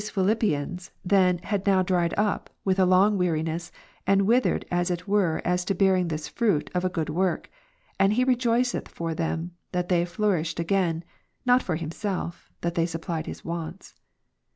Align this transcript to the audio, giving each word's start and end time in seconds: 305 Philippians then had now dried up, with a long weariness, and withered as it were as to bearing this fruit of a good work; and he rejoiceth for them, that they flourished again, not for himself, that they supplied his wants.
305 0.03 0.13
Philippians 0.25 0.91
then 1.05 1.37
had 1.43 1.67
now 1.67 1.83
dried 1.83 2.15
up, 2.17 2.49
with 2.65 2.79
a 2.79 2.87
long 2.87 3.19
weariness, 3.19 3.71
and 4.07 4.23
withered 4.23 4.65
as 4.71 4.89
it 4.89 5.07
were 5.07 5.43
as 5.45 5.63
to 5.63 5.75
bearing 5.75 6.07
this 6.07 6.27
fruit 6.27 6.71
of 6.73 6.83
a 6.83 6.89
good 6.89 7.07
work; 7.11 7.51
and 7.99 8.13
he 8.13 8.23
rejoiceth 8.23 8.87
for 8.87 9.13
them, 9.13 9.51
that 9.73 9.89
they 9.89 10.03
flourished 10.03 10.59
again, 10.59 11.03
not 11.45 11.61
for 11.61 11.75
himself, 11.75 12.49
that 12.61 12.73
they 12.73 12.87
supplied 12.87 13.27
his 13.27 13.45
wants. 13.45 13.93